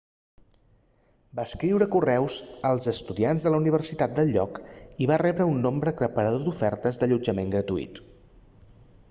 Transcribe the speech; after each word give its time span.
va 1.39 1.43
escriure 1.49 1.87
correus 1.95 2.37
als 2.69 2.89
estudiants 2.93 3.45
de 3.49 3.51
la 3.57 3.61
universitat 3.65 4.17
del 4.21 4.33
lloc 4.39 4.59
i 5.05 5.11
va 5.13 5.21
rebre 5.25 5.49
un 5.53 5.63
nombre 5.69 5.95
aclaparador 5.95 6.49
d'ofertes 6.49 7.03
d'allotjament 7.05 7.55
gratuït 7.59 8.03